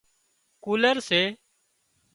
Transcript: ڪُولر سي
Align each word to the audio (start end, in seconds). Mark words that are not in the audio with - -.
ڪُولر 0.63 0.97
سي 1.07 1.21